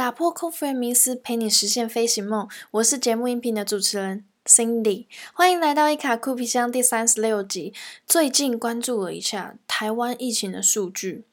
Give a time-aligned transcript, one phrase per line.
[0.00, 2.48] 打破空服员迷思，陪你实现飞行梦。
[2.70, 7.74] 我是节目音频的主持人 Cindy，欢迎来到一卡酷皮箱第三十六集。
[8.06, 11.26] 最近关注了一下台湾疫情的数据，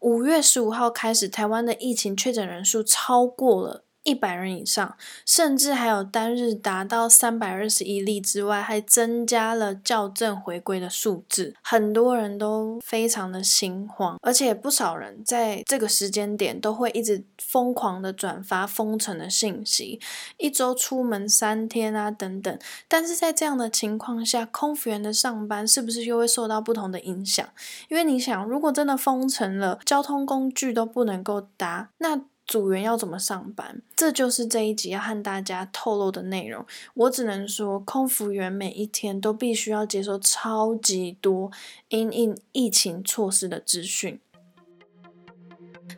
[0.00, 3.84] 五月十五号开始，台湾的疫情确诊人数超过了。
[4.08, 4.96] 一百人以上，
[5.26, 20.00] 甚至还有单日达到三百二十一例之外，还增加了校正回归的数字，很多人都非常的心慌，而且不少人在这个时间点都会一直疯狂的转发封城的信息，
[20.38, 22.58] 一周出门三天啊等等。
[22.88, 27.46] 但是在这样的情况下，空服员的上班是不是又会受到不同的影响？
[27.90, 33.82] 因为你想，如果真的封城了，交通工具都不能够搭，那组员要怎么上班？
[33.94, 36.64] 这就是这一集要和大家透露的内容。
[36.94, 41.52] 我只能说，空服员每一天都必须要接受超级多
[41.90, 44.18] 因应疫情措施的资讯。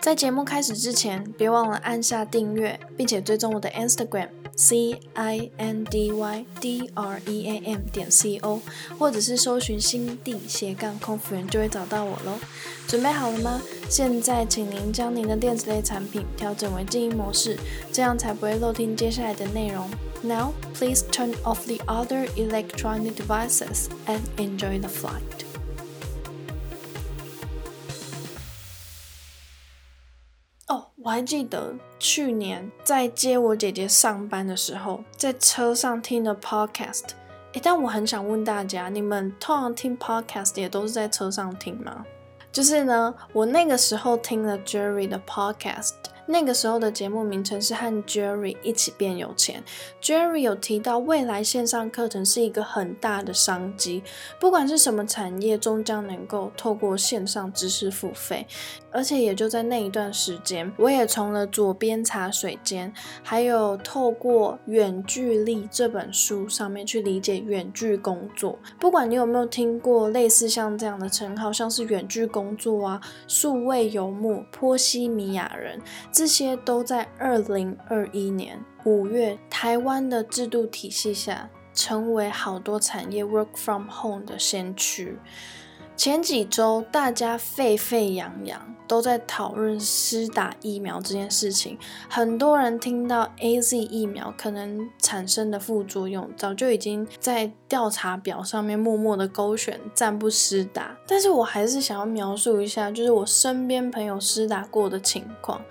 [0.01, 4.30] 在节目开始之前，别忘了按下订阅，并且追踪我的 Instagram。
[4.61, 8.61] C i n d y d r e a m 点 c o，
[8.99, 12.35] 或者是搜寻新地斜杠空服员就会找到我喽。
[12.87, 13.63] 准备好了吗？
[13.89, 17.59] 现在请您将您的电子类产品调整为静音模式，
[17.91, 19.89] 这样才不会漏听接下来的内容。
[20.23, 25.49] Now please turn off the other electronic devices and enjoy the flight.
[31.11, 37.02] 我还记得去年在接我姐姐上班的时候，在车上听的 podcast。
[37.52, 42.07] 诶，但我很想问大家，你们通常听 podcast 也都是在车上听吗？
[42.52, 45.95] 就是呢，我那个时候听了 Jerry 的 podcast。
[46.27, 49.65] 那个时候的节目名称是和 Jerry 一起变有钱。
[50.01, 54.05] Jerry 有提到未来线上课程是一个很大的商机，
[54.39, 58.47] 不管是什么产业，终将能够透过线上知识付费。
[58.93, 68.59] 而且也就在那一段时间，我也从了左边茶水间，还有透过《远距离》这本书上面去理解远距工作。
[68.78, 75.81] 不管你有没有听过类似像这样的称号，像是远距工作啊、数位游牧、波西米亚人。
[76.11, 85.17] 这些都在二零二一年五月，台湾的制度体系下，成为好多产业 work from home 的先驱。
[86.00, 88.75] 前几周，大家沸沸扬扬。
[88.88, 91.78] 都在讨论施打疫苗这件事情，
[92.09, 100.99] 很多人听到 A Z 疫苗可能产生的副作用，早就已经在调查表上面默默的勾选暂不施打。
[101.06, 105.62] 但是我还是想要描述一下，就是我身边朋友施打过的情况。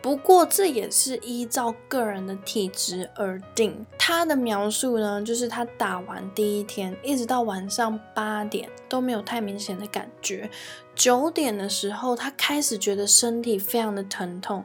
[0.00, 3.84] 不过这也是依照个人的体质而定。
[4.10, 10.50] 他的描述呢，就是他打完第一天，一直到晚上八点都没有太明显的感觉。
[10.94, 14.62] 九点的时候，他开始觉得身体非常的疼痛；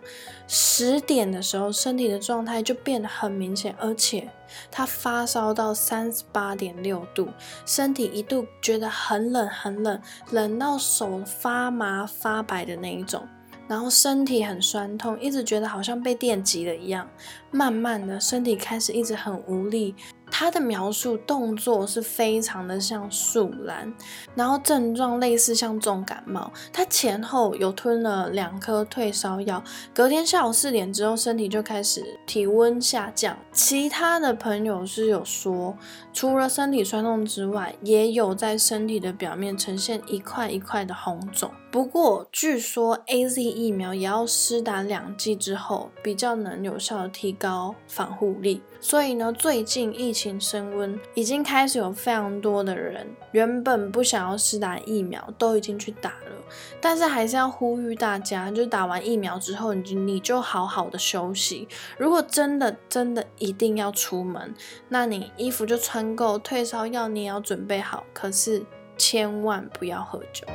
[0.47, 4.29] 十点的时候，身体的状态就变得很明显，而且
[4.71, 7.27] 他发烧到三十八点六度，
[7.65, 13.27] 身体一度觉得很冷很冷，冷到手发麻发白的那一种，
[13.67, 17.07] 然后身体很酸痛，一直觉得好像被电击了一样，
[17.51, 19.95] 慢慢的身体开始一直很无力。
[20.35, 23.93] 他的描述动作是非常的像树懒，
[24.33, 26.51] 然后症状类似像重感冒。
[26.71, 29.63] 他前后有吞了两颗退烧药，
[29.93, 33.37] 隔天下午四点之后，身体就开始体温下降。
[33.51, 35.77] 其他的朋友是有说，
[36.11, 41.51] 除了身体酸痛之外，也有在身体的表面呈现一块一块的红肿。
[41.73, 48.61] 不过，据说 A Z 疫苗也要施打两剂之后，比较能有效的提高防护力。
[48.79, 56.45] 所以呢，最近疫情升温，已经开始有非常多的人原本不想要施打疫苗，都已经去打了。
[56.79, 61.67] 但是还是要呼吁大家，就打完疫苗之后，你你就好好的休息。
[61.97, 64.53] 如果真的真的一定要出门，
[64.89, 68.03] 那你衣服就穿够，退烧药你也要准备好。
[68.13, 68.63] 可是
[68.95, 70.45] 千万不要喝酒。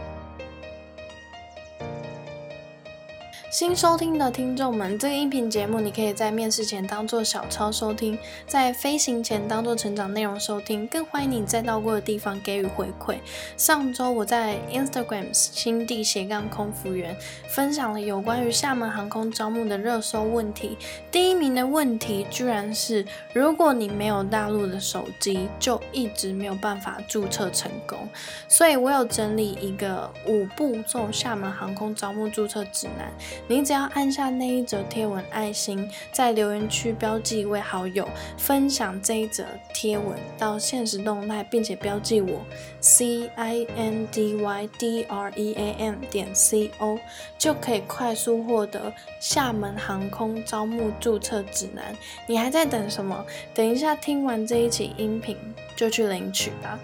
[3.50, 13.16] 新收听的听众们，这个音频节目你可以在面试前当做小抄收听，在飞行前当做成长内容收听，更欢迎你在到过的地方给予回馈。
[13.56, 17.16] 上周我在 Instagram 新地斜杠空服员
[17.48, 20.76] 分享了有关于厦门航空招募的热搜问题，
[21.10, 28.06] 第一名的问题居然是：如果你没有大陆的手机，就一直没有办法注册成功。
[28.46, 33.10] 所以我有整理一个五步骤厦门航空招募注册指南。
[33.46, 42.40] 你只要按下那一则贴文爱心，在留言区标记一位好友，分享这一则贴文到现实动态，并且标记我
[42.80, 46.98] C I N D Y D R E A M 点 C O，
[47.38, 51.96] 就可以快速获得厦门航空招募注册指南。
[52.26, 53.24] 你还在等什么？
[53.54, 55.36] 等一下听完这一期音频
[55.76, 56.78] 就去领取吧。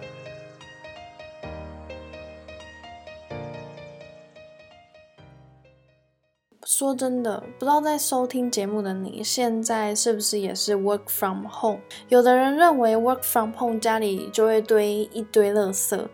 [6.76, 11.78] 说真的，不知道在收听节目的你，现在是不是也是 work from home？
[12.08, 16.04] 有的人认为 work from home 家里就会堆一堆垃圾，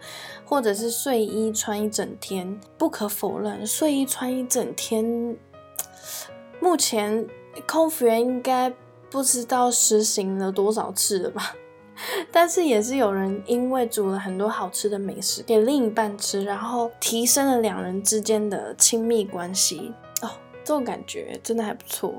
[0.44, 2.60] 或者是睡衣穿一整天。
[2.76, 5.34] 不可否认，睡衣穿一整天，
[6.60, 7.26] 目前
[7.66, 8.70] 空服员应该
[9.10, 11.54] 不知道实行了多少次了吧？
[12.30, 19.94] 但是也是有人因为煮了很多好吃的美食给另一半吃，然后提升了两人之间的亲密关系。
[20.64, 22.12] 这种感觉真的还不错。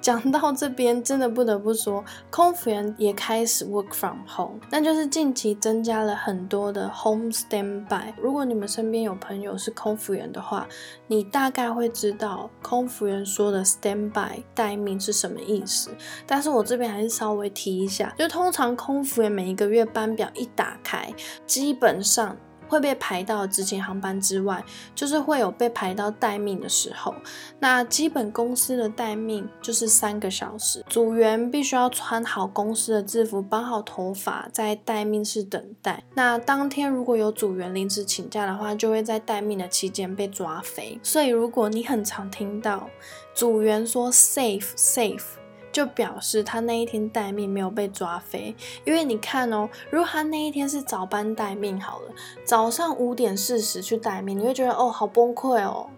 [0.00, 8.12] 讲到这边，真的不得不说，空服员也开始 work from home，那就是近期增加了很多的 home standby。
[8.16, 10.68] 如果你们身边有朋友是空服员的话，
[11.08, 15.90] 你大概会知道空服员说的 standby 待命是什么意思。
[16.24, 21.12] 但是我这边还是稍微提一下，就通常空服员每一个月班表一打开，
[21.46, 22.36] 基本上。
[22.68, 24.62] 会被排到执勤航班之外，
[24.94, 27.14] 就是会有被排到待命的时候。
[27.58, 36.04] 那基本公司的待命就是三个小时，组员必须要穿好公司的制服，绑好头发，在待命室等待。
[36.14, 40.98] 那当天如果有组员临时请假的话，就会在待命的期间被抓飞。
[41.02, 42.88] 所以如果你很常听到
[43.34, 45.24] 组员说 safe safe。
[45.70, 48.54] 就表示他那一天待命没有被抓飞，
[48.84, 52.12] 因为你看哦，如果他那一天是早班待命好了，
[52.44, 55.88] 早上五点四十去待命，你会觉得哦好崩溃哦，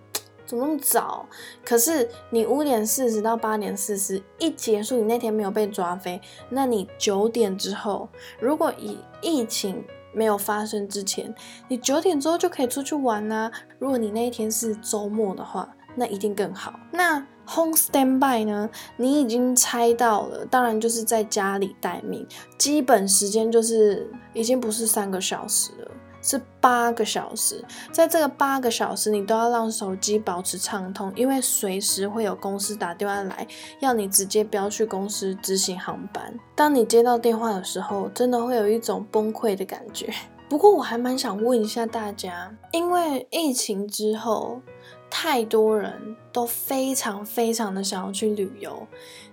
[0.44, 1.26] 怎么那么早？
[1.64, 8.08] 可是你五点四十到八点四十一结束，你那天没有被抓飞，那你九点之后，
[8.40, 11.32] 如果以疫情没有发生之前，
[11.68, 13.50] 你九点之后就可以出去玩啊。
[13.78, 16.78] 如果你那一天是周末的话，那一定更好。
[16.92, 18.70] 那 home standby 呢？
[18.96, 22.26] 你已经猜到了，当然就是在家里待命，
[22.56, 25.90] 基本时间就是已经不是三个小时了，
[26.22, 27.64] 是八个小时。
[27.90, 33.44] 在这个八个小时，你都要让手机保持畅通，因为随时会有公司打电话来，
[33.80, 36.32] 要你直接飙去公司执行航班。
[36.54, 40.12] 当你接到电话的时候，真的会有一种崩溃的感觉。
[40.48, 44.62] 不过我还蛮想问一下大家，因为疫情之后。
[45.10, 48.86] 太多人都非常非常的想要去旅游，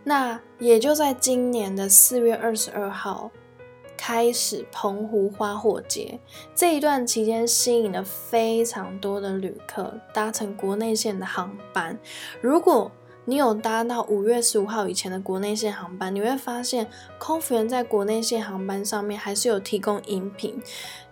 [0.03, 3.29] 那也就在今年的四月二十二号
[3.95, 6.19] 开始澎湖花火节
[6.55, 11.97] 这一段期间，吸引了非常多的旅客搭乘国内线的航班。
[12.41, 12.91] 如果
[13.25, 16.87] 你有搭到五月十五号以前的国内线航班，你会发现
[17.19, 20.61] 空服员在国内线航班上面还是有提供饮品。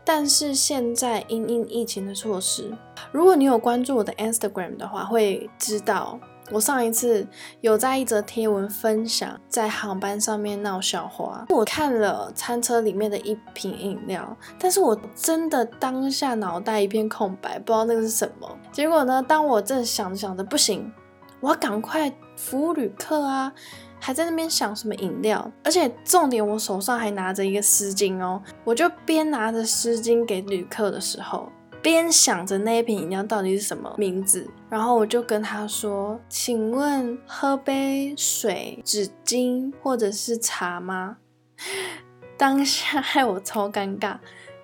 [0.06, 2.72] 但是现在因应疫情的措施，
[3.12, 6.20] 如果你有关注我的 Instagram 的话，会知道
[6.52, 7.28] 我上一次
[7.62, 11.44] 有在一则贴文分享在航班上面闹笑话。
[11.50, 18.48] 我看了餐车里面的一瓶饮料，但是我真的当下脑袋一片空白，不知道那个是什么。
[18.72, 20.94] 结果呢，当我正想着想着不行，
[21.40, 23.52] 我要赶快服务旅客啊。
[24.00, 31.50] 还在那边想什么饮料，而且重点我手上还拿着一个湿巾哦，我就边拿着湿巾给旅客的时候，
[31.82, 41.18] 边想着那一瓶饮料到底是什么名字，然后我就跟他说：“请问喝杯水、纸巾或者是茶吗？”
[42.38, 44.18] 当下害我超尴尬，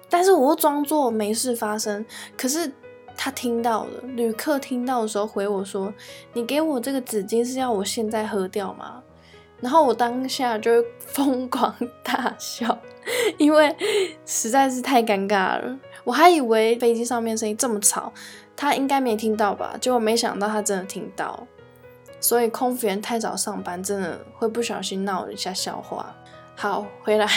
[0.09, 2.05] 但是我又装作没事发生。
[2.37, 2.71] 可是
[3.15, 5.93] 他听到了，旅客听到的时候回我说
[6.33, 9.01] ：“你给我这个纸巾是要我现在喝掉吗？”
[9.61, 12.77] 然后我当下就疯狂大笑，
[13.37, 13.73] 因为
[14.25, 15.77] 实在是太尴尬了。
[16.03, 18.11] 我还以为飞机上面声音这么吵，
[18.55, 19.75] 他应该没听到吧？
[19.79, 21.47] 结果没想到他真的听到。
[22.19, 26.15] 所以空服员太早上班，真的会不小心闹一下笑话。
[26.55, 27.27] 好，回来。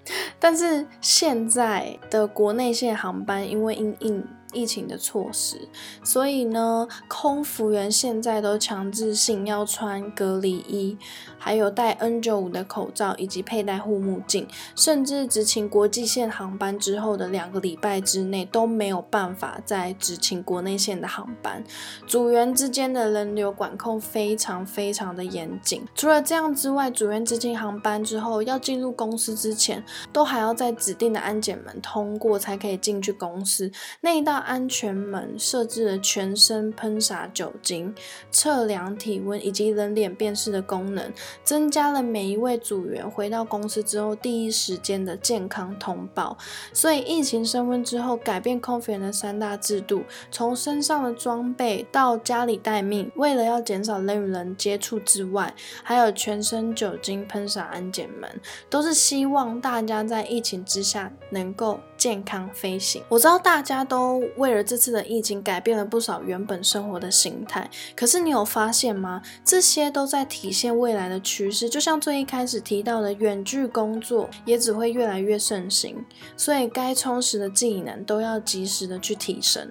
[0.38, 5.68] 但是现在的国内线航班，因为因应疫情的措施，
[6.02, 10.98] 所以呢，空服员现在都强制性要穿隔离衣，
[11.38, 21.62] 还有戴 N95 的口罩，以及佩戴护目镜，甚至执勤国际线航班之后的两个礼拜之内都没有办法再执勤国内线的航班。
[22.06, 25.86] 组员之间的人流管控非常非常的严谨。
[25.94, 33.70] 除了这样之外，组员执勤航班之后要进入公司之前，都还要在指定的安检门通过才可以进去公司。
[34.00, 34.39] 那一道。
[34.40, 37.94] 安全门设置了全身喷洒酒精、
[38.30, 41.12] 测量体温以及人脸辨识的功能，
[41.44, 46.36] 增加了每一位组员回到公司之后第一时间的健康通报。
[46.72, 61.80] 所以疫情升温之后，改变 Confian 的三大制度，从身上的装备到家里待命，为了要减少人与人接触之外，还有全身酒精喷洒安检门，都是希望大家在疫情之下能够。
[62.00, 67.68] 健康飞行，我知道大家都为了这次的疫情改变了不少原本生活的形态。
[67.94, 69.20] 可是你有发现吗？
[69.44, 71.68] 这些都在体现未来的趋势。
[71.68, 76.02] 就像最一开始提到的，远距工作也只会越来越盛行。
[76.38, 79.68] 所以该充实的技能都要及时的去提升。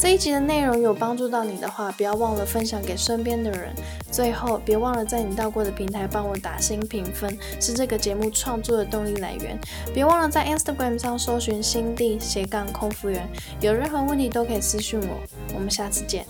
[0.00, 3.68] 这一集的内容有帮助到你的话，不要忘了分享给身边的人。
[4.10, 9.58] 最后，别忘了在你到过的平台帮我打新评分，是这个节目创作的动力来源。
[9.92, 13.28] 别忘了在 Instagram 上搜寻“新地斜杠空服员”，
[13.60, 15.20] 有任何问题都可以私信我。
[15.54, 16.24] 我们下次见。